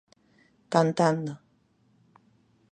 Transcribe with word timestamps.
Cantando. 0.73 1.33